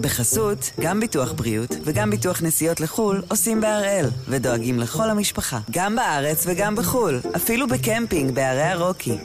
[0.00, 6.44] בחסות, גם ביטוח בריאות וגם ביטוח נסיעות לחו"ל עושים בהראל, ודואגים לכל המשפחה, גם בארץ
[6.46, 9.18] וגם בחו"ל, אפילו בקמפינג בערי הרוקי.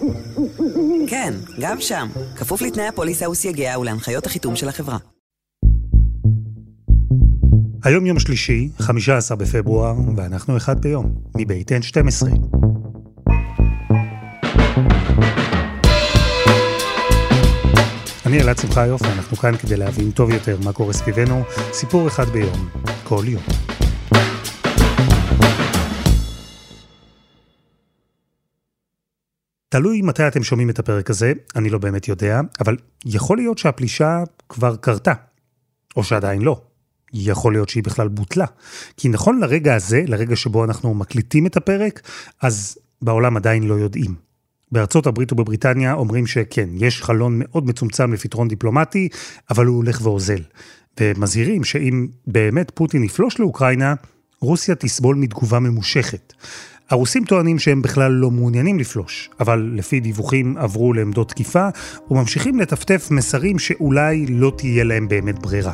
[1.07, 4.97] כן, גם שם, כפוף לתנאי הפוליסה וסייגיה ולהנחיות החיתום של החברה.
[7.83, 12.27] היום יום שלישי, 15 בפברואר, ואנחנו אחד ביום, מבית N12.
[18.35, 21.43] אני אלעד שמחיוף, ואנחנו כאן כדי להבין טוב יותר מה קורה סביבנו,
[21.73, 22.69] סיפור אחד ביום,
[23.03, 23.43] כל יום.
[29.69, 34.23] תלוי מתי אתם שומעים את הפרק הזה, אני לא באמת יודע, אבל יכול להיות שהפלישה
[34.49, 35.13] כבר קרתה,
[35.95, 36.61] או שעדיין לא.
[37.13, 38.45] יכול להיות שהיא בכלל בוטלה.
[38.97, 42.01] כי נכון לרגע הזה, לרגע שבו אנחנו מקליטים את הפרק,
[42.41, 44.24] אז בעולם עדיין לא יודעים.
[44.75, 49.09] בארצות הברית ובבריטניה אומרים שכן, יש חלון מאוד מצומצם לפתרון דיפלומטי,
[49.49, 50.41] אבל הוא הולך ואוזל.
[50.99, 53.93] ומזהירים שאם באמת פוטין יפלוש לאוקראינה,
[54.41, 56.33] רוסיה תסבול מתגובה ממושכת.
[56.89, 61.67] הרוסים טוענים שהם בכלל לא מעוניינים לפלוש, אבל לפי דיווחים עברו לעמדות תקיפה,
[62.11, 65.73] וממשיכים לטפטף מסרים שאולי לא תהיה להם באמת ברירה.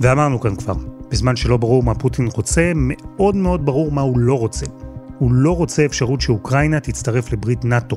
[0.00, 0.74] ואמרנו כאן כבר,
[1.10, 4.66] בזמן שלא ברור מה פוטין רוצה, מאוד מאוד ברור מה הוא לא רוצה.
[5.20, 7.96] הוא לא רוצה אפשרות שאוקראינה תצטרף לברית נאט"ו.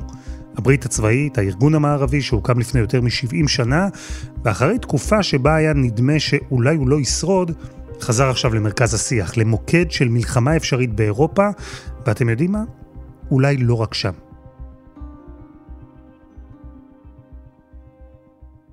[0.56, 3.88] הברית הצבאית, הארגון המערבי שהוקם לפני יותר מ-70 שנה,
[4.44, 7.52] ואחרי תקופה שבה היה נדמה שאולי הוא לא ישרוד,
[8.00, 11.48] חזר עכשיו למרכז השיח, למוקד של מלחמה אפשרית באירופה,
[12.06, 12.64] ואתם יודעים מה?
[13.30, 14.12] אולי לא רק שם.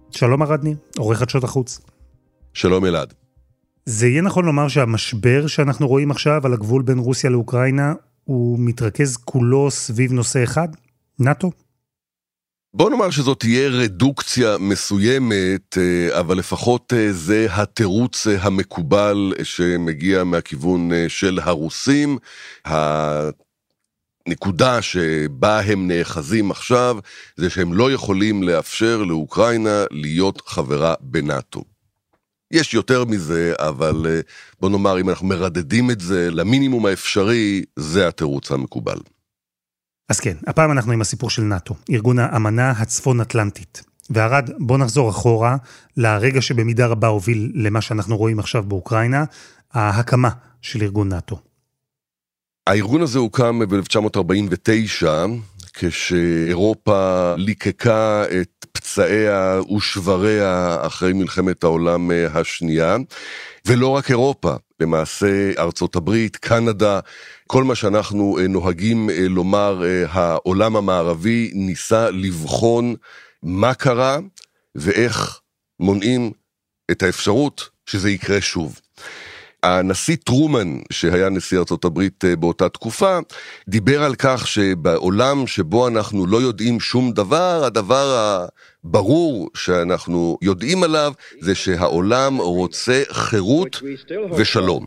[0.10, 0.66] שלום ארד
[0.98, 1.82] עורך חדשות החוץ.
[2.54, 3.14] שלום אלעד.
[3.86, 7.94] זה יהיה נכון לומר שהמשבר שאנחנו רואים עכשיו על הגבול בין רוסיה לאוקראינה
[8.24, 10.68] הוא מתרכז כולו סביב נושא אחד?
[11.20, 11.52] נאט"ו?
[12.74, 20.24] בוא נאמר שזאת תהיה רדוקציה מסוימת, אה, אבל לפחות אה, זה התירוץ אה, המקובל שמגיע
[20.24, 22.18] מהכיוון של הרוסים.
[24.26, 26.98] הנקודה שבה הם נאחזים עכשיו,
[27.36, 31.71] זה שהם לא יכולים לאפשר לאוקראינה להיות חברה בנאט"ו.
[32.52, 34.20] יש יותר מזה, אבל אה,
[34.60, 38.98] בוא נאמר, אם אנחנו מרדדים את זה למינימום האפשרי, זה התירוץ המקובל.
[40.10, 43.84] אז כן, הפעם אנחנו עם הסיפור של נאט"ו, ארגון האמנה הצפון-אטלנטית.
[44.10, 45.58] וערד, בוא נחזור אחורה
[45.98, 49.24] לרגע שבמידה רבה הוביל למה שאנחנו רואים עכשיו באוקראינה,
[49.74, 50.30] ההקמה
[50.62, 51.40] של ארגון נאט"ו.
[52.68, 55.06] הארגון הזה הוקם ב-1949,
[55.74, 62.98] כשאירופה ליקקה את פצעיה ושבריה אחרי מלחמת העולם אה, השנייה,
[63.66, 67.00] ולא רק אירופה, למעשה ארצות הברית, קנדה,
[67.48, 72.96] כל מה שאנחנו אה, נוהגים אה, לומר, העולם המערבי ניסה לבחון
[73.44, 74.18] מה קרה
[74.76, 75.40] ואיך
[75.80, 76.32] מונעים
[76.92, 78.80] את האפשרות שזה יקרה שוב.
[79.64, 83.20] הנשיא טרומן, שהיה נשיא ארצות הברית אה, באותה תקופה,
[83.68, 88.38] דיבר על כך שבעולם שבו אנחנו לא יודעים שום דבר, הדבר
[88.84, 93.82] הברור שאנחנו יודעים עליו זה שהעולם רוצה חירות
[94.38, 94.86] ושלום.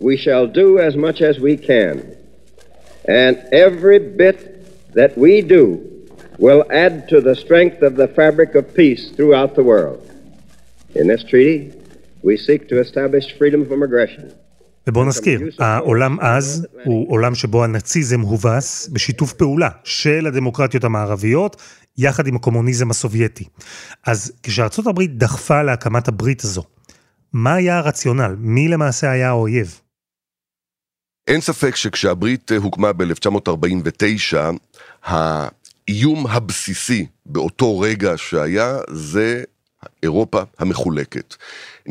[0.00, 1.96] We shall do as much as we can,
[3.06, 4.38] and every bit
[4.94, 5.64] that we do
[6.38, 10.00] will add to the strength of the fabric of peace throughout the world.
[10.94, 11.60] In this treaty,
[12.24, 14.32] We seek to establish freedom from aggression.
[14.86, 21.62] ובואו נזכיר, העולם אז הוא עולם שבו הנאציזם הובס בשיתוף פעולה של הדמוקרטיות המערביות,
[21.98, 23.44] יחד עם הקומוניזם הסובייטי.
[24.06, 26.62] אז כשארצות הברית דחפה להקמת הברית הזו,
[27.32, 28.36] מה היה הרציונל?
[28.38, 29.80] מי למעשה היה האויב?
[31.28, 34.36] אין ספק שכשהברית הוקמה ב-1949,
[35.02, 39.42] האיום הבסיסי באותו רגע שהיה זה
[40.02, 41.34] אירופה המחולקת.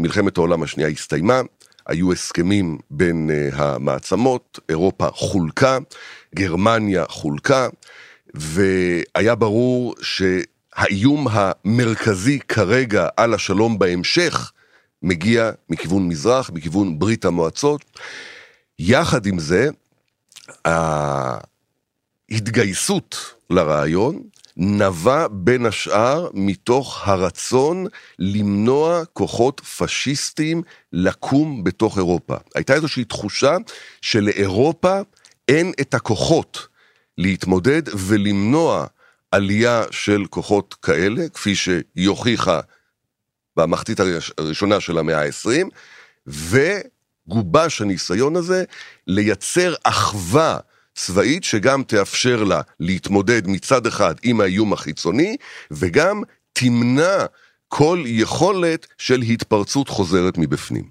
[0.01, 1.41] מלחמת העולם השנייה הסתיימה,
[1.87, 5.77] היו הסכמים בין uh, המעצמות, אירופה חולקה,
[6.35, 7.67] גרמניה חולקה,
[8.33, 14.51] והיה ברור שהאיום המרכזי כרגע על השלום בהמשך
[15.03, 17.85] מגיע מכיוון מזרח, מכיוון ברית המועצות.
[18.79, 19.69] יחד עם זה,
[22.31, 24.21] ההתגייסות לרעיון
[24.61, 27.85] נבע בין השאר מתוך הרצון
[28.19, 30.61] למנוע כוחות פשיסטיים
[30.93, 32.35] לקום בתוך אירופה.
[32.55, 33.57] הייתה איזושהי תחושה
[34.01, 34.99] שלאירופה
[35.47, 36.67] אין את הכוחות
[37.17, 38.85] להתמודד ולמנוע
[39.31, 42.59] עלייה של כוחות כאלה, כפי שהיא הוכיחה
[43.57, 43.99] במחצית
[44.37, 45.67] הראשונה של המאה ה-20,
[47.27, 48.63] וגובש הניסיון הזה
[49.07, 50.57] לייצר אחווה
[51.05, 55.35] צבאית שגם תאפשר לה להתמודד מצד אחד עם האיום החיצוני,
[55.71, 56.21] וגם
[56.53, 57.25] תמנע
[57.67, 60.83] כל יכולת של התפרצות חוזרת מבפנים.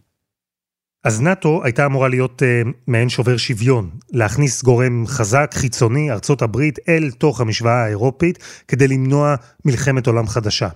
[1.04, 6.78] אז נאט"ו הייתה אמורה להיות uh, מעין שובר שוויון, להכניס גורם חזק, חיצוני, ארצות הברית,
[6.88, 8.38] אל תוך המשוואה האירופית,
[8.68, 9.34] כדי למנוע
[9.64, 10.68] מלחמת עולם חדשה.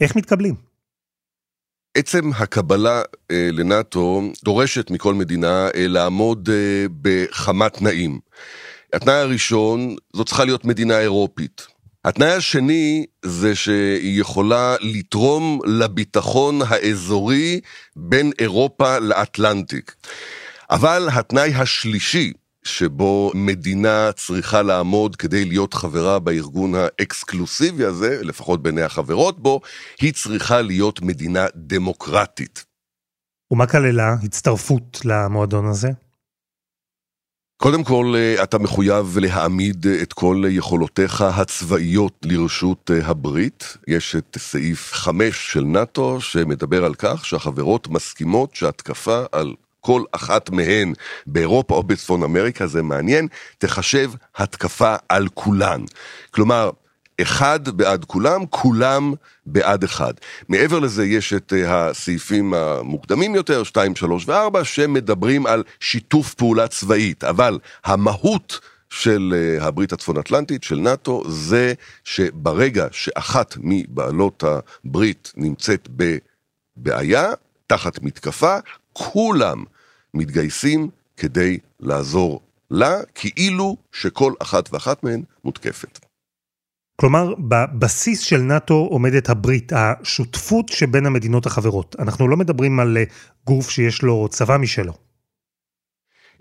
[0.00, 0.69] איך מתקבלים?
[1.94, 8.18] עצם הקבלה אה, לנאט"ו דורשת מכל מדינה אה, לעמוד אה, בכמה תנאים.
[8.92, 11.66] התנאי הראשון, זו צריכה להיות מדינה אירופית.
[12.04, 17.60] התנאי השני זה שהיא יכולה לתרום לביטחון האזורי
[17.96, 19.94] בין אירופה לאטלנטיק.
[20.70, 22.32] אבל התנאי השלישי
[22.78, 29.60] שבו מדינה צריכה לעמוד כדי להיות חברה בארגון האקסקלוסיבי הזה, לפחות בעיני החברות בו,
[30.00, 32.64] היא צריכה להיות מדינה דמוקרטית.
[33.50, 35.88] ומה כללה הצטרפות למועדון הזה?
[37.62, 43.76] קודם כל, אתה מחויב להעמיד את כל יכולותיך הצבאיות לרשות הברית.
[43.88, 50.50] יש את סעיף 5 של נאט"ו שמדבר על כך שהחברות מסכימות שהתקפה על כל אחת
[50.50, 50.92] מהן
[51.26, 53.28] באירופה או בצפון אמריקה, זה מעניין,
[53.58, 55.80] תחשב התקפה על כולן.
[56.30, 56.70] כלומר,
[57.22, 59.12] אחד בעד כולם, כולם
[59.46, 60.12] בעד אחד.
[60.48, 66.68] מעבר לזה יש את אה, הסעיפים המוקדמים יותר, 2, 3 ו-4, שמדברים על שיתוף פעולה
[66.68, 68.60] צבאית, אבל המהות
[68.90, 71.72] של אה, הברית הצפון אטלנטית, של נאט"ו, זה
[72.04, 75.88] שברגע שאחת מבעלות הברית נמצאת
[76.76, 77.32] בבעיה,
[77.66, 78.56] תחת מתקפה,
[78.92, 79.64] כולם
[80.14, 82.40] מתגייסים כדי לעזור
[82.70, 85.98] לה, כאילו שכל אחת ואחת מהן מותקפת.
[86.96, 91.96] כלומר, בבסיס של נאט"ו עומדת הברית, השותפות שבין המדינות החברות.
[91.98, 93.04] אנחנו לא מדברים על אה,
[93.46, 94.92] גוף שיש לו צבא משלו.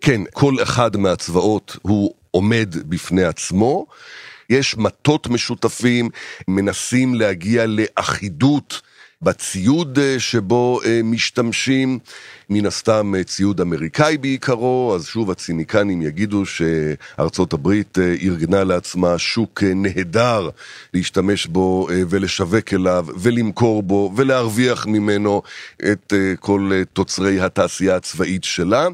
[0.01, 3.85] כן, כל אחד מהצבאות הוא עומד בפני עצמו.
[4.49, 6.09] יש מטות משותפים,
[6.47, 8.81] מנסים להגיע לאחידות
[9.21, 11.99] בציוד אה, שבו אה, משתמשים,
[12.49, 19.63] מן הסתם אה, ציוד אמריקאי בעיקרו, אז שוב הציניקנים יגידו שארצות הברית ארגנה לעצמה שוק
[19.63, 20.49] נהדר
[20.93, 25.41] להשתמש בו ולשווק אליו ולמכור בו ולהרוויח ממנו
[25.91, 28.87] את כל תוצרי התעשייה הצבאית שלה.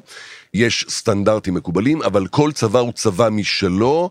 [0.54, 4.10] יש סטנדרטים מקובלים, אבל כל צבא הוא צבא משלו,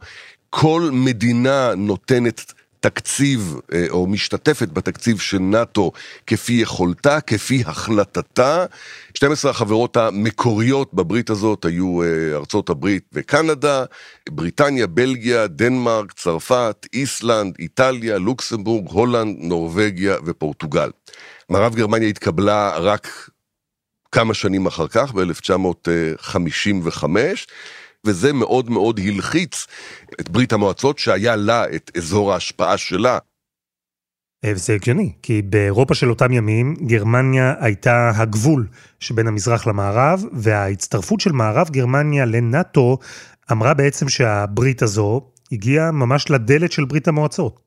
[0.51, 2.53] כל מדינה נותנת
[2.85, 5.93] תקציב אה, או משתתפת בתקציב של נאט"ו
[6.27, 8.67] כפי יכולתה, כפי החלטתה.
[9.15, 13.85] 12 החברות המקוריות בברית הזאת היו אה, ארצות הברית וקנדה,
[14.29, 20.91] בריטניה, בלגיה, דנמרק, צרפת, איסלנד, איטליה, לוקסמבורג, הולנד, נורבגיה ופורטוגל.
[21.49, 23.31] מערב גרמניה התקבלה רק
[24.13, 27.05] כמה שנים אחר כך, ב-1955.
[28.06, 29.67] וזה מאוד מאוד הלחיץ
[30.21, 33.19] את ברית המועצות שהיה לה את אזור ההשפעה שלה.
[34.47, 38.67] וזה הגיוני, כי באירופה של אותם ימים, גרמניה הייתה הגבול
[39.01, 42.99] שבין המזרח למערב, וההצטרפות של מערב גרמניה לנאט"ו
[43.53, 47.64] אמרה בעצם שהברית הזו הגיעה ממש לדלת של ברית המועצות.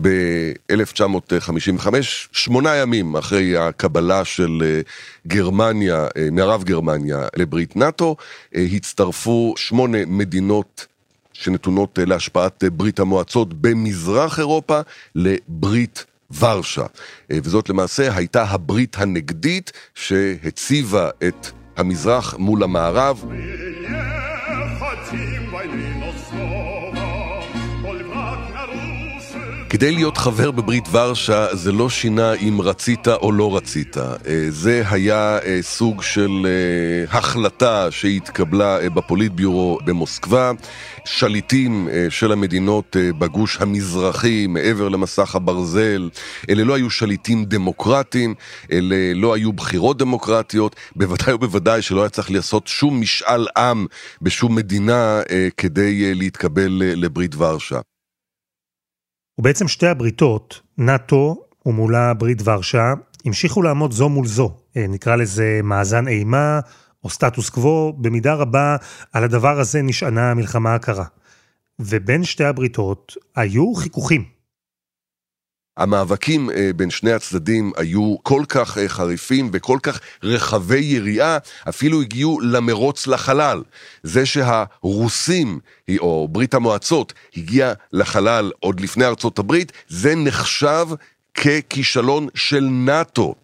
[0.00, 1.88] ב-1955,
[2.32, 4.80] שמונה ימים אחרי הקבלה של אה,
[5.26, 8.16] גרמניה, אה, מערב גרמניה לברית נאט"ו,
[8.56, 10.86] אה, הצטרפו שמונה מדינות
[11.32, 14.80] שנתונות להשפעת ברית המועצות במזרח אירופה
[15.14, 16.04] לברית
[16.40, 16.86] ורשה.
[17.32, 21.46] וזאת למעשה הייתה הברית הנגדית שהציבה את
[21.76, 23.24] המזרח מול המערב.
[29.74, 33.96] כדי להיות חבר בברית ורשה זה לא שינה אם רצית או לא רצית.
[33.96, 34.12] אה,
[34.48, 40.52] זה היה אה, סוג של אה, החלטה שהתקבלה בפוליטביורו במוסקבה.
[41.04, 46.08] שליטים של המדינות בגוש המזרחי מעבר למסך הברזל,
[46.50, 48.34] אלה לא היו שליטים דמוקרטיים,
[48.72, 53.86] אלה לא היו בחירות דמוקרטיות, בוודאי ובוודאי שלא היה צריך לעשות שום משאל עם
[54.22, 55.20] בשום מדינה
[55.56, 57.80] כדי להתקבל לברית ורשה.
[59.38, 62.92] ובעצם שתי הבריתות, נאט"ו ומולה ברית ורשה,
[63.24, 64.56] המשיכו לעמוד זו מול זו.
[64.76, 66.60] אה, נקרא לזה מאזן אימה
[67.04, 68.76] או סטטוס קוו, במידה רבה
[69.12, 71.04] על הדבר הזה נשענה המלחמה הקרה.
[71.78, 74.33] ובין שתי הבריתות היו חיכוכים.
[75.76, 81.38] המאבקים אה, בין שני הצדדים היו כל כך אה, חריפים וכל כך רחבי יריעה,
[81.68, 83.62] אפילו הגיעו למרוץ לחלל.
[84.02, 85.58] זה שהרוסים,
[85.98, 90.86] או ברית המועצות, הגיע לחלל עוד לפני ארצות הברית, זה נחשב
[91.34, 93.34] ככישלון של נאט"ו.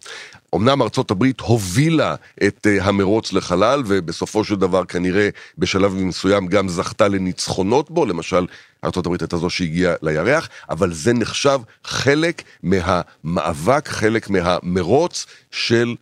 [0.55, 2.15] אמנם ארצות הברית הובילה
[2.47, 8.45] את המרוץ לחלל, ובסופו של דבר כנראה בשלב מסוים גם זכתה לניצחונות בו, למשל
[8.83, 15.95] ארצות הברית הייתה זו שהגיעה לירח, אבל זה נחשב חלק מהמאבק, חלק מהמרוץ של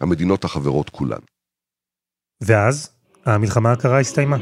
[0.00, 1.18] המדינות החברות כולן.
[2.40, 2.90] ואז
[3.26, 4.36] המלחמה הקרה הסתיימה.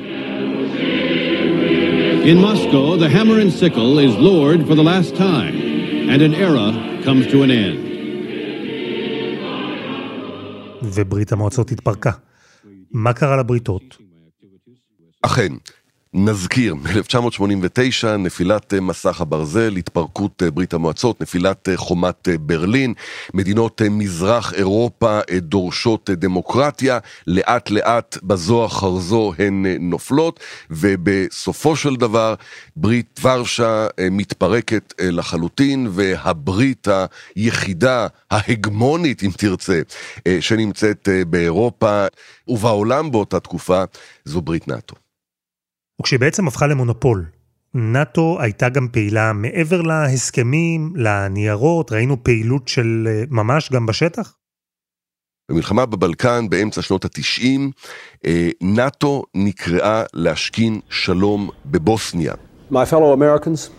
[2.33, 5.55] In Moscow, the hammer and sickle is lowered for the last time,
[6.13, 6.67] and an era
[7.05, 7.94] comes to an end.
[10.95, 12.11] וברית המועצות התפרקה.
[12.91, 13.97] מה קרה לבריתות?
[15.23, 15.53] אכן,
[16.17, 22.95] נזכיר, ב-1989 נפילת מסך הברזל, התפרקות ברית המועצות, נפילת חומת ברלין,
[23.35, 30.41] מדינות מזרח אירופה דורשות דמוקרטיה, לאט לאט בזו אחר זו הן נופלות,
[30.71, 32.35] ובסופו של דבר
[32.77, 36.89] ברית ורשה מתפרקת לחלוטין, והברית
[37.37, 39.81] היחידה, ההגמונית אם תרצה,
[40.41, 42.07] שנמצאת באירופה
[42.49, 43.85] ובעולם באותה תקופה,
[44.25, 45.04] זו ברית נאט"ו.
[46.01, 47.27] וכשהיא בעצם הפכה למונופול,
[47.75, 54.35] נאט"ו הייתה גם פעילה מעבר להסכמים, לניירות, ראינו פעילות של ממש גם בשטח?
[55.51, 57.71] במלחמה בבלקן באמצע שנות התשעים,
[58.63, 62.35] נאט"ו נקראה להשכין שלום בבוסניה.
[62.71, 63.71] My fellow Americans,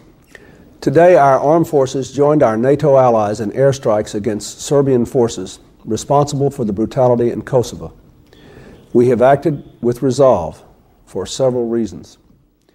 [0.81, 6.63] today our armed forces joined our NATO allies in airstrikes against Serbian forces responsible for
[6.65, 7.91] the brutality in Kosovo.
[8.93, 10.55] We have acted with resolve.
[11.07, 12.17] For several reasons.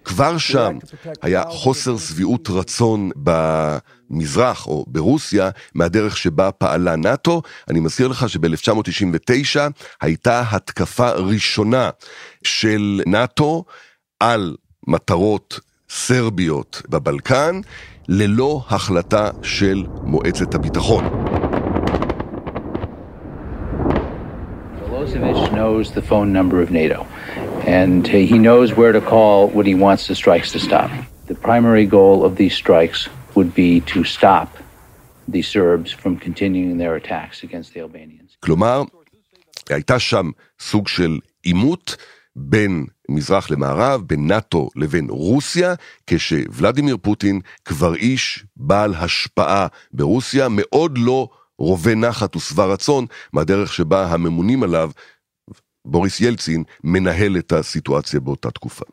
[0.05, 0.77] כבר שם
[1.21, 7.41] היה חוסר שביעות רצון במזרח או ברוסיה מהדרך שבה פעלה נאט"ו.
[7.69, 9.59] אני מזכיר לך שב-1999
[10.01, 11.89] הייתה התקפה ראשונה
[12.43, 13.63] של נאט"ו
[14.19, 14.55] על
[14.87, 15.59] מטרות
[15.89, 17.61] סרביות בבלקן,
[18.07, 21.05] ללא החלטה של מועצת הביטחון.
[25.01, 27.05] Milosevic knows the phone number of NATO,
[27.65, 30.89] and he knows where to call when he wants the strikes to stop.
[31.27, 34.49] The primary goal of these strikes would be to stop
[35.27, 38.37] the Serbs from continuing their attacks against the Albanians.
[38.39, 38.83] כלומר,
[39.69, 41.95] הייתה שם סוג של עימות
[42.35, 45.73] בין מזרח למערב, בין נאט"ו לבין רוסיה,
[46.07, 54.05] כשוולדימיר פוטין כבר איש בעל השפעה ברוסיה, מאוד לא רובה נחת ושבע רצון מהדרך שבה
[54.05, 54.91] הממונים עליו,
[55.85, 58.85] בוריס ילצין, מנהל את הסיטואציה באותה תקופה.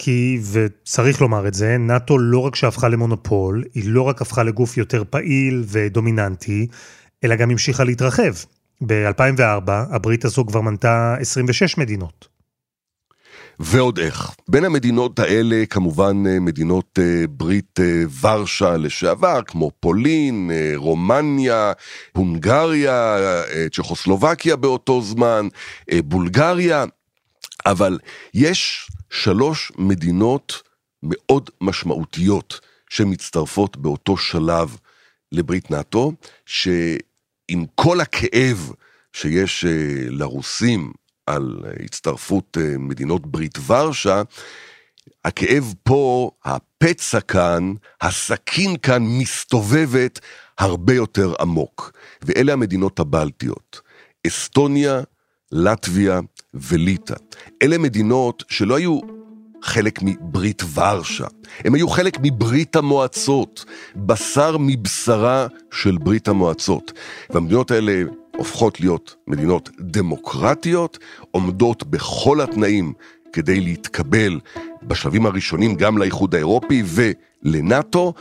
[0.00, 4.76] כי, וצריך לומר את זה, נאט"ו לא רק שהפכה למונופול, היא לא רק הפכה לגוף
[4.76, 6.66] יותר פעיל ודומיננטי,
[7.24, 8.32] אלא גם המשיכה להתרחב.
[8.86, 12.37] ב-2004 הברית הזו כבר מנתה 26 מדינות.
[13.60, 14.30] ועוד איך.
[14.48, 16.98] בין המדינות האלה כמובן מדינות
[17.30, 17.78] ברית
[18.20, 21.72] ורשה לשעבר, כמו פולין, רומניה,
[22.12, 23.16] הונגריה,
[23.72, 25.48] צ'כוסלובקיה באותו זמן,
[26.04, 26.84] בולגריה,
[27.66, 27.98] אבל
[28.34, 30.62] יש שלוש מדינות
[31.02, 32.60] מאוד משמעותיות
[32.90, 34.76] שמצטרפות באותו שלב
[35.32, 36.12] לברית נאט"ו,
[36.46, 38.72] שעם כל הכאב
[39.12, 39.64] שיש
[40.08, 40.92] לרוסים
[41.28, 44.22] על הצטרפות מדינות ברית ורשה,
[45.24, 50.20] הכאב פה, הפצע כאן, הסכין כאן מסתובבת
[50.58, 51.92] הרבה יותר עמוק.
[52.22, 53.80] ואלה המדינות הבלטיות,
[54.26, 55.00] אסטוניה,
[55.52, 56.20] לטביה
[56.54, 57.14] וליטא.
[57.62, 59.00] אלה מדינות שלא היו
[59.62, 61.26] חלק מברית ורשה,
[61.64, 63.64] הם היו חלק מברית המועצות,
[63.96, 66.92] בשר מבשרה של ברית המועצות.
[67.30, 68.02] והמדינות האלה
[68.38, 70.98] הופכות להיות מדינות דמוקרטיות,
[71.30, 72.92] עומדות בכל התנאים
[73.32, 74.40] כדי להתקבל
[74.82, 78.12] בשלבים הראשונים גם לאיחוד האירופי ולנאט"ו,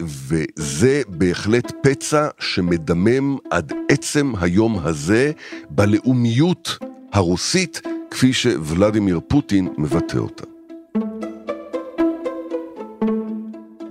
[0.00, 5.32] וזה בהחלט פצע שמדמם עד עצם היום הזה
[5.70, 6.78] בלאומיות
[7.12, 7.80] הרוסית,
[8.10, 10.55] כפי שוולדימיר פוטין מבטא אותה.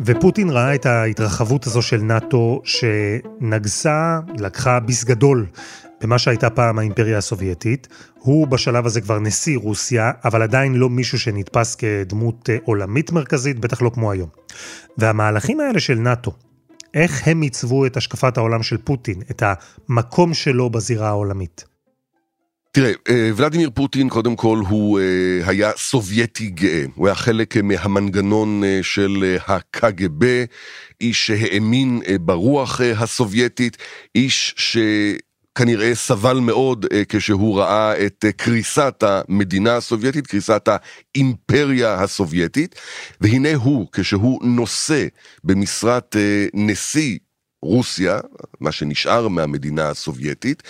[0.05, 5.45] ופוטין ראה את ההתרחבות הזו של נאט"ו שנגסה, לקחה ביס גדול
[6.01, 7.87] במה שהייתה פעם האימפריה הסובייטית.
[8.19, 13.81] הוא בשלב הזה כבר נשיא רוסיה, אבל עדיין לא מישהו שנתפס כדמות עולמית מרכזית, בטח
[13.81, 14.29] לא כמו היום.
[14.97, 16.31] והמהלכים האלה של נאט"ו,
[16.93, 19.43] איך הם עיצבו את השקפת העולם של פוטין, את
[19.89, 21.74] המקום שלו בזירה העולמית?
[22.75, 22.91] תראה,
[23.35, 24.99] ולדימיר פוטין קודם כל הוא
[25.45, 30.45] היה סובייטי גאה, הוא היה חלק מהמנגנון של הקג"ב,
[31.01, 33.77] איש שהאמין ברוח הסובייטית,
[34.15, 42.75] איש שכנראה סבל מאוד כשהוא ראה את קריסת המדינה הסובייטית, קריסת האימפריה הסובייטית,
[43.21, 45.07] והנה הוא, כשהוא נושא
[45.43, 46.15] במשרת
[46.53, 47.17] נשיא
[47.61, 48.19] רוסיה,
[48.59, 50.63] מה שנשאר מהמדינה הסובייטית,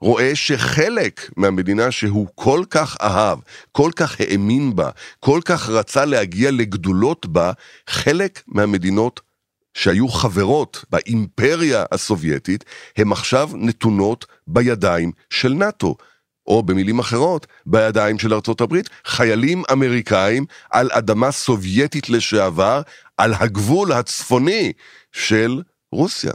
[0.00, 3.38] רואה שחלק מהמדינה שהוא כל כך אהב,
[3.72, 4.90] כל כך האמין בה,
[5.20, 7.52] כל כך רצה להגיע לגדולות בה,
[7.88, 9.20] חלק מהמדינות
[9.74, 12.64] שהיו חברות באימפריה הסובייטית,
[12.96, 15.96] הן עכשיו נתונות בידיים של נאט"ו.
[16.46, 22.82] או במילים אחרות, בידיים של ארצות הברית, חיילים אמריקאים על אדמה סובייטית לשעבר,
[23.16, 24.72] על הגבול הצפוני
[25.12, 26.32] של רוסיה.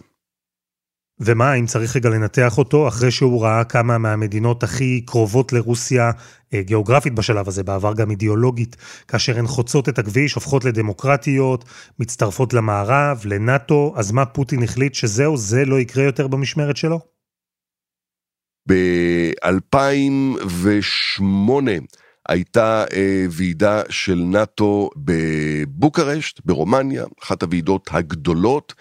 [1.19, 6.11] ומה, אם צריך רגע לנתח אותו, אחרי שהוא ראה כמה מהמדינות הכי קרובות לרוסיה,
[6.53, 8.75] אה, גיאוגרפית בשלב הזה, בעבר גם אידיאולוגית,
[9.07, 11.65] כאשר הן חוצות את הכביש, הופכות לדמוקרטיות,
[11.99, 16.99] מצטרפות למערב, לנאטו, אז מה פוטין החליט שזהו, זה לא יקרה יותר במשמרת שלו?
[18.69, 21.23] ב-2008
[22.29, 28.73] הייתה אה, ועידה של נאט"ו בבוקרשט, ברומניה, אחת הוועידות הגדולות.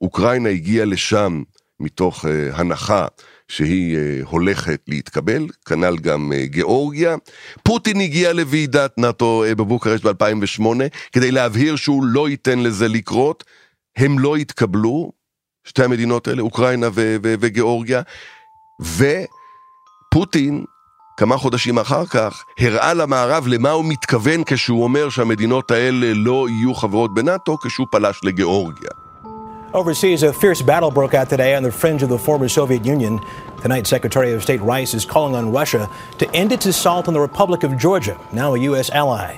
[0.00, 1.42] אוקראינה הגיעה לשם
[1.80, 3.06] מתוך אה, הנחה
[3.48, 7.16] שהיא אה, הולכת להתקבל, כנ"ל גם אה, גיאורגיה.
[7.62, 10.62] פוטין הגיע לוועידת נאט"ו בבוקרשט ב-2008
[11.12, 13.44] כדי להבהיר שהוא לא ייתן לזה לקרות.
[13.96, 15.12] הם לא התקבלו,
[15.64, 16.88] שתי המדינות האלה, אוקראינה
[17.22, 18.02] וגיאורגיה.
[20.12, 20.64] ופוטין,
[21.16, 26.74] כמה חודשים אחר כך, הראה למערב למה הוא מתכוון כשהוא אומר שהמדינות האלה לא יהיו
[26.74, 29.07] חברות בנאט"ו, כשהוא פלש לגיאורגיה.
[29.74, 33.20] Overseas, a fierce battle broke out today on the fringe of the former Soviet Union.
[33.60, 37.20] Tonight, Secretary of State Rice is calling on Russia to end its assault on the
[37.20, 38.90] Republic of Georgia, now a U.S.
[38.90, 39.36] ally.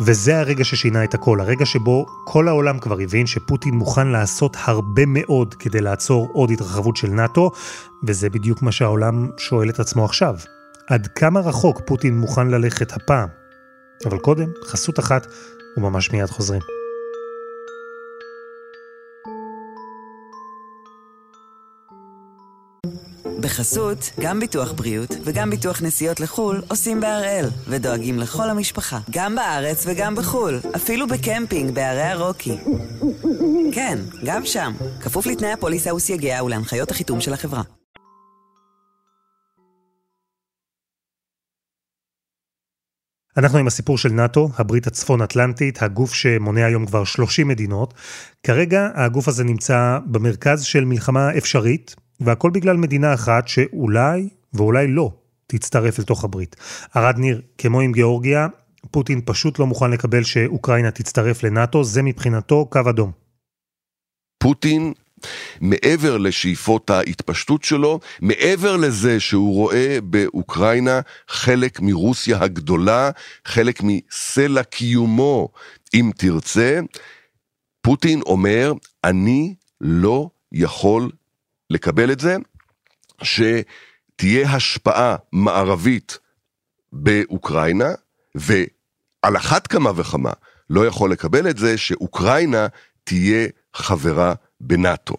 [0.00, 5.02] וזה הרגע ששינה את הכל, הרגע שבו כל העולם כבר הבין שפוטין מוכן לעשות הרבה
[5.06, 7.50] מאוד כדי לעצור עוד התרחבות של נאט"ו,
[8.04, 10.34] וזה בדיוק מה שהעולם שואל את עצמו עכשיו.
[10.86, 13.28] עד כמה רחוק פוטין מוכן ללכת הפעם?
[14.06, 15.26] אבל קודם, חסות אחת,
[15.76, 16.77] וממש מיד חוזרים.
[23.40, 29.84] בחסות, גם ביטוח בריאות וגם ביטוח נסיעות לחו"ל עושים בהראל, ודואגים לכל המשפחה, גם בארץ
[29.86, 32.56] וגם בחו"ל, אפילו בקמפינג בערי הרוקי.
[33.72, 37.62] כן, גם שם, כפוף לתנאי הפוליסה וסייגיה ולהנחיות החיתום של החברה.
[43.36, 47.94] אנחנו עם הסיפור של נאט"ו, הברית הצפון אטלנטית, הגוף שמונה היום כבר 30 מדינות.
[48.42, 55.10] כרגע הגוף הזה נמצא במרכז של מלחמה אפשרית, והכל בגלל מדינה אחת שאולי, ואולי לא,
[55.46, 56.56] תצטרף לתוך הברית.
[56.94, 58.46] ערד ניר, כמו עם גיאורגיה,
[58.90, 63.12] פוטין פשוט לא מוכן לקבל שאוקראינה תצטרף לנאט"ו, זה מבחינתו קו אדום.
[64.38, 64.92] פוטין
[65.60, 73.10] מעבר לשאיפות ההתפשטות שלו, מעבר לזה שהוא רואה באוקראינה חלק מרוסיה הגדולה,
[73.44, 75.48] חלק מסלע קיומו,
[75.94, 76.80] אם תרצה,
[77.80, 78.72] פוטין אומר,
[79.04, 81.10] אני לא יכול
[81.70, 82.36] לקבל את זה,
[83.22, 86.18] שתהיה השפעה מערבית
[86.92, 87.88] באוקראינה,
[88.34, 90.32] ועל אחת כמה וכמה
[90.70, 92.66] לא יכול לקבל את זה שאוקראינה
[93.04, 95.14] תהיה חברה בנאטו.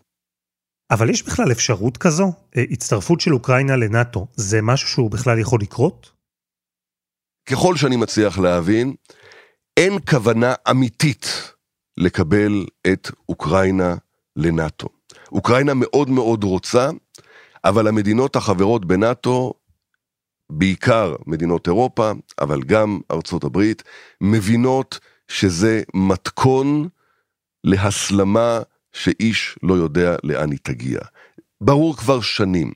[0.92, 2.34] אבל יש בכלל אפשרות כזו?
[2.58, 6.12] אה, הצטרפות של אוקראינה לנאטו, זה משהו שהוא בכלל יכול לקרות?
[7.50, 8.96] ככל שאני מצליח להבין,
[9.78, 11.54] אין כוונה אמיתית
[11.98, 13.96] לקבל את אוקראינה
[14.36, 14.99] לנאטו.
[15.32, 16.90] אוקראינה מאוד מאוד רוצה,
[17.66, 19.54] אבל המדינות החברות בנאטו,
[20.50, 23.84] בעיקר מדינות אירופה, אבל גם ארצות הברית,
[24.22, 26.88] מבינות שזה מתכון
[27.64, 28.60] להסלמה
[28.94, 31.00] שאיש לא יודע לאן היא תגיע.
[31.62, 32.72] ברור כבר שנים.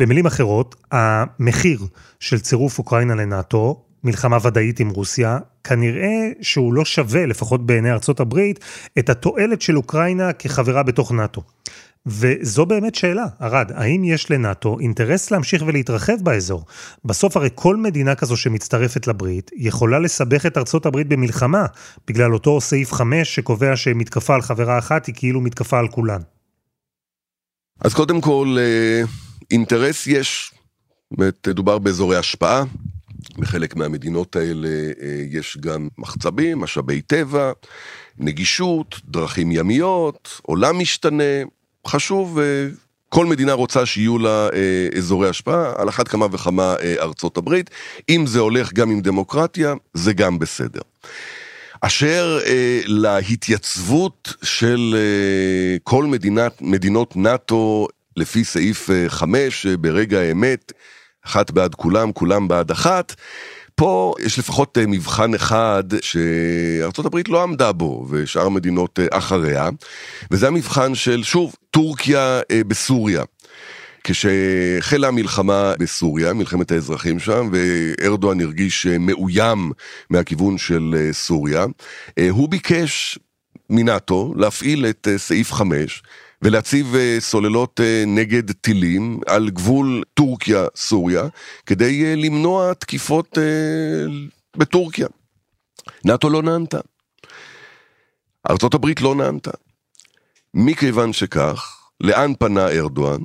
[0.00, 1.80] במילים אחרות, המחיר
[2.20, 8.20] של צירוף אוקראינה לנאטו, מלחמה ודאית עם רוסיה, כנראה שהוא לא שווה, לפחות בעיני ארצות
[8.20, 8.64] הברית,
[8.98, 11.42] את התועלת של אוקראינה כחברה בתוך נאטו.
[12.06, 16.64] וזו באמת שאלה, ארד, האם יש לנאטו אינטרס להמשיך ולהתרחב באזור?
[17.04, 21.66] בסוף הרי כל מדינה כזו שמצטרפת לברית יכולה לסבך את ארצות הברית במלחמה,
[22.08, 26.20] בגלל אותו סעיף 5 שקובע שמתקפה על חברה אחת היא כאילו מתקפה על כולן.
[27.80, 29.02] אז קודם כל, אה,
[29.50, 30.54] אינטרס יש,
[31.10, 32.64] באמת דובר באזורי השפעה,
[33.38, 37.52] בחלק מהמדינות האלה אה, יש גם מחצבים, משאבי טבע,
[38.18, 41.42] נגישות, דרכים ימיות, עולם משתנה,
[41.86, 42.66] חשוב, אה,
[43.08, 47.70] כל מדינה רוצה שיהיו לה אה, אזורי השפעה, על אחת כמה וכמה ארצות הברית.
[48.08, 50.80] אם זה הולך גם עם דמוקרטיה, זה גם בסדר.
[51.86, 60.72] אשר אה, להתייצבות של אה, כל מדינת, מדינות נאט"ו לפי סעיף אה, 5 ברגע האמת,
[61.26, 63.14] אחת בעד כולם, כולם בעד אחת.
[63.74, 69.68] פה יש לפחות מבחן אחד שארצות הברית לא עמדה בו ושאר מדינות אחריה,
[70.30, 73.22] וזה המבחן של, שוב, טורקיה בסוריה.
[74.04, 79.72] כשהחלה המלחמה בסוריה, מלחמת האזרחים שם, וארדואן הרגיש מאוים
[80.10, 81.66] מהכיוון של סוריה,
[82.30, 83.18] הוא ביקש
[83.70, 86.02] מנאטו להפעיל את סעיף 5
[86.44, 91.22] ולהציב סוללות נגד טילים על גבול טורקיה-סוריה
[91.66, 93.38] כדי למנוע תקיפות
[94.56, 95.06] בטורקיה.
[96.04, 96.78] נאטו לא נענתה.
[98.50, 99.50] ארה"ב לא נענתה.
[100.54, 103.20] מכיוון שכך, לאן פנה ארדואן?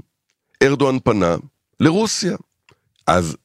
[0.64, 1.36] ארדואן פנה
[1.80, 2.38] לרוסיה.
[3.08, 3.38] אז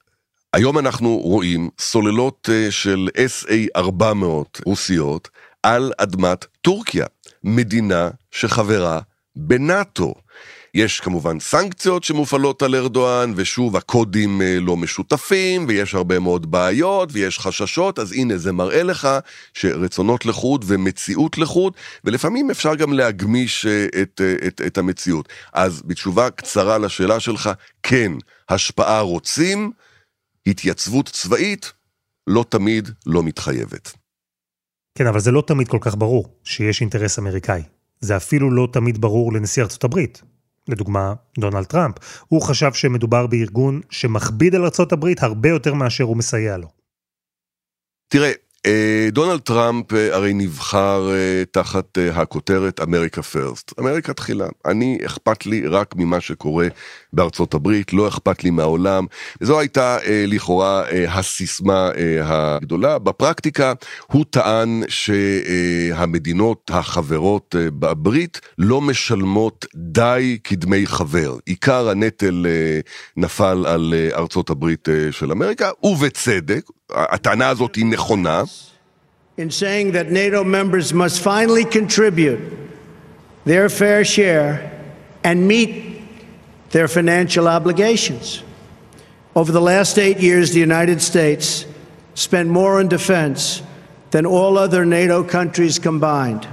[0.52, 4.24] היום אנחנו רואים סוללות של SA-400
[4.64, 5.28] רוסיות
[5.62, 7.06] על אדמת טורקיה,
[7.44, 9.00] מדינה שחברה
[9.36, 10.14] בנאטו.
[10.74, 17.38] יש כמובן סנקציות שמופעלות על ארדואן, ושוב הקודים לא משותפים, ויש הרבה מאוד בעיות, ויש
[17.38, 19.08] חששות, אז הנה זה מראה לך
[19.54, 21.72] שרצונות לחוד ומציאות לחוד,
[22.04, 23.66] ולפעמים אפשר גם להגמיש
[24.02, 25.28] את, את, את המציאות.
[25.52, 27.50] אז בתשובה קצרה לשאלה שלך,
[27.82, 28.12] כן,
[28.48, 29.72] השפעה רוצים,
[30.46, 31.72] התייצבות צבאית,
[32.26, 33.92] לא תמיד לא מתחייבת.
[34.98, 37.73] כן, אבל זה לא תמיד כל כך ברור שיש אינטרס אמריקאי.
[38.04, 40.22] זה אפילו לא תמיד ברור לנשיא ארצות הברית.
[40.68, 41.94] לדוגמה, דונלד טראמפ.
[42.28, 46.68] הוא חשב שמדובר בארגון שמכביד על ארצות הברית הרבה יותר מאשר הוא מסייע לו.
[48.08, 48.32] תראה,
[49.12, 51.10] דונלד טראמפ הרי נבחר
[51.50, 54.46] תחת הכותרת אמריקה פרסט, אמריקה תחילה.
[54.66, 56.66] אני, אכפת לי רק ממה שקורה
[57.12, 59.06] בארצות הברית, לא אכפת לי מהעולם.
[59.40, 61.90] זו הייתה לכאורה הסיסמה
[62.22, 62.98] הגדולה.
[62.98, 63.72] בפרקטיקה
[64.06, 71.36] הוא טען שהמדינות החברות בברית לא משלמות די כדמי חבר.
[71.46, 72.46] עיקר הנטל
[73.16, 76.62] נפל על ארצות הברית של אמריקה, ובצדק.
[76.89, 78.43] הטענה הזאת היא נכונה.
[79.37, 82.41] In saying that NATO members must finally contribute
[83.45, 84.49] their fair share
[85.23, 85.71] and meet
[86.71, 88.43] their financial obligations.
[89.35, 91.65] Over the last eight years, the United States
[92.15, 93.61] spent more on defense
[94.11, 96.47] than all other NATO countries combined.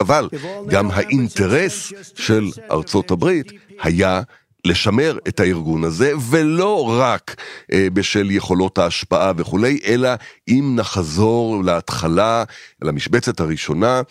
[0.00, 0.28] אבל
[0.68, 4.22] גם האינטרס של ארצות הברית היה
[4.65, 7.35] לשמר את הארגון הזה, ולא רק
[7.73, 10.09] אה, בשל יכולות ההשפעה וכולי, אלא
[10.47, 12.43] אם נחזור להתחלה,
[12.81, 14.01] למשבצת הראשונה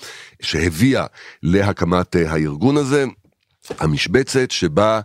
[0.43, 1.07] שהביאה
[1.43, 3.05] להקמת אה, הארגון הזה,
[3.79, 5.01] המשבצת שבה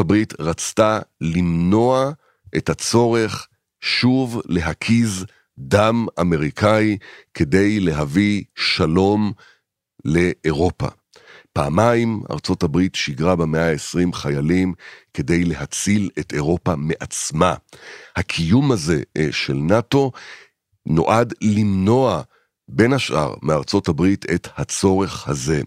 [0.00, 2.10] הברית רצתה למנוע
[2.56, 3.46] את הצורך
[3.80, 5.24] שוב להקיז
[5.58, 6.98] דם אמריקאי
[7.34, 9.32] כדי להביא שלום
[10.04, 10.88] לאירופה.
[11.52, 14.74] פעמיים ארצות הברית שיגרה במאה ה-20 חיילים
[15.14, 17.54] כדי להציל את אירופה מעצמה.
[18.16, 20.12] הקיום הזה של נאט"ו
[20.86, 22.22] נועד למנוע
[22.68, 25.62] בין השאר מארצות הברית את הצורך הזה.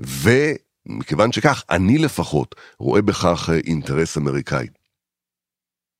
[0.00, 4.66] ומכיוון שכך, אני לפחות רואה בכך אינטרס אמריקאי.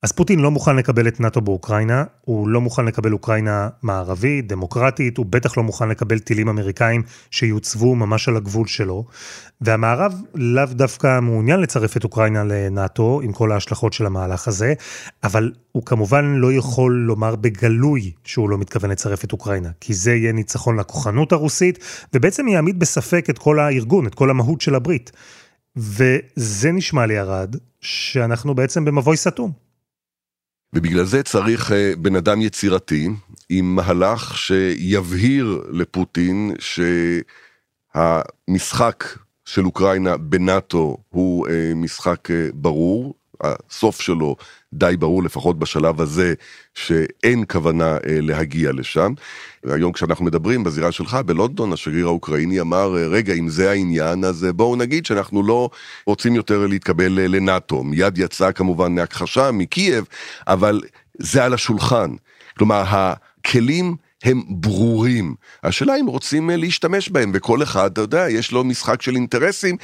[0.06, 5.16] אז פוטין לא מוכן לקבל את נאט"ו באוקראינה, הוא לא מוכן לקבל אוקראינה מערבית, דמוקרטית,
[5.16, 9.04] הוא בטח לא מוכן לקבל טילים אמריקאים שיוצבו ממש על הגבול שלו.
[9.60, 14.74] והמערב לאו דווקא מעוניין לצרף את אוקראינה לנאט"ו, עם כל ההשלכות של המהלך הזה,
[15.24, 20.14] אבל הוא כמובן לא יכול לומר בגלוי שהוא לא מתכוון לצרף את אוקראינה, כי זה
[20.14, 21.78] יהיה ניצחון לכוחנות הרוסית,
[22.14, 25.12] ובעצם יעמיד בספק את כל הארגון, את כל המהות של הברית.
[25.76, 29.65] וזה נשמע לי ארד, שאנחנו בעצם במבוי סתום.
[30.76, 33.08] ובגלל זה צריך בן אדם יצירתי
[33.48, 36.52] עם מהלך שיבהיר לפוטין
[37.94, 39.04] שהמשחק
[39.44, 44.36] של אוקראינה בנאטו הוא משחק ברור, הסוף שלו
[44.72, 46.34] די ברור לפחות בשלב הזה
[46.74, 49.12] שאין כוונה להגיע לשם.
[49.66, 54.76] היום כשאנחנו מדברים בזירה שלך בלונדון השגריר האוקראיני אמר רגע אם זה העניין אז בואו
[54.76, 55.70] נגיד שאנחנו לא
[56.06, 57.82] רוצים יותר להתקבל לנאטו.
[57.82, 60.04] מיד יצא כמובן הכחשה מקייב
[60.46, 60.80] אבל
[61.18, 62.10] זה על השולחן.
[62.58, 65.34] כלומר הכלים הם ברורים.
[65.62, 69.76] השאלה אם רוצים להשתמש בהם, וכל אחד, אתה יודע, יש לו משחק של אינטרסים.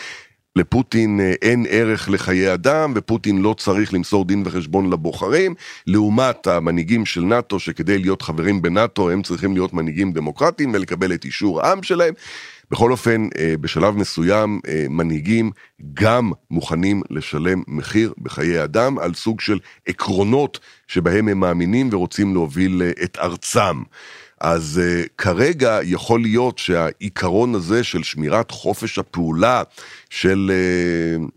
[0.57, 5.55] לפוטין אין ערך לחיי אדם, ופוטין לא צריך למסור דין וחשבון לבוחרים,
[5.87, 11.25] לעומת המנהיגים של נאט"ו, שכדי להיות חברים בנאט"ו הם צריכים להיות מנהיגים דמוקרטיים ולקבל את
[11.25, 12.15] אישור העם שלהם.
[12.71, 13.29] בכל אופן,
[13.61, 14.61] בשלב מסוים
[14.91, 15.51] מנהיגים
[15.95, 22.83] גם מוכנים לשלם מחיר בחיי אדם על סוג של עקרונות שבהם הם מאמינים ורוצים להוביל
[23.05, 23.83] את ארצם.
[24.43, 29.63] אז uh, כרגע יכול להיות שהעיקרון הזה של שמירת חופש הפעולה
[30.11, 30.51] של
[31.21, 31.31] uh,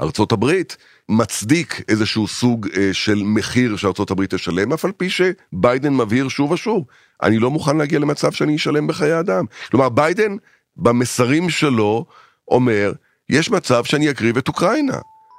[0.00, 0.76] ארצות הברית
[1.08, 6.84] מצדיק איזשהו סוג אה, של מחיר שארה"ב תשלם, אף על פי שביידן מבהיר שוב ושוב,
[7.22, 9.44] אני לא מוכן להגיע למצב שאני אשלם בחיי אדם.
[9.70, 10.36] כלומר, ביידן
[10.76, 12.06] במסרים שלו
[12.48, 12.92] אומר,
[13.28, 14.98] יש מצב שאני אקריב את אוקראינה.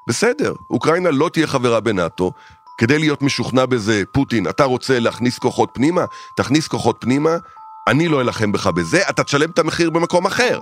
[0.09, 2.31] בסדר, אוקראינה לא תהיה חברה בנאטו,
[2.79, 6.05] כדי להיות משוכנע בזה, פוטין, אתה רוצה להכניס כוחות פנימה?
[6.35, 7.37] תכניס כוחות פנימה,
[7.87, 10.59] אני לא אלחם בך בזה, אתה תשלם את המחיר במקום אחר.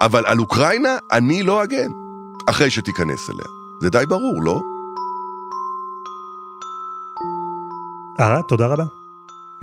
[0.00, 1.90] אבל על אוקראינה אני לא אגן,
[2.50, 3.44] אחרי שתיכנס אליה.
[3.80, 4.60] זה די ברור, לא?
[8.20, 8.84] אה, תודה רבה.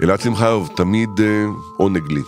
[0.04, 1.45] אלעד שמחיוב, תמיד אה,
[1.78, 2.23] עונג לי.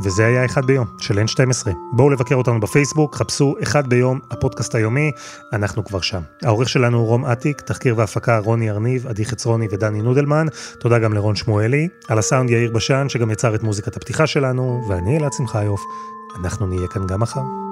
[0.00, 1.68] וזה היה אחד ביום של N12.
[1.92, 5.10] בואו לבקר אותנו בפייסבוק, חפשו אחד ביום, הפודקאסט היומי,
[5.52, 6.20] אנחנו כבר שם.
[6.42, 10.46] העורך שלנו הוא רום אטיק, תחקיר והפקה רוני ארניב, עדי חצרוני ודני נודלמן,
[10.80, 15.18] תודה גם לרון שמואלי, על הסאונד יאיר בשן שגם יצר את מוזיקת הפתיחה שלנו, ואני
[15.18, 15.80] אלעד שמחיוף,
[16.40, 17.71] אנחנו נהיה כאן גם מחר.